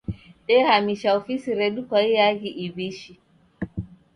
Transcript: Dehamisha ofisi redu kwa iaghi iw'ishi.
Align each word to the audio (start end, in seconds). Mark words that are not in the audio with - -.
Dehamisha 0.47 1.15
ofisi 1.19 1.49
redu 1.59 1.81
kwa 1.87 1.99
iaghi 2.13 2.49
iw'ishi. 2.65 3.13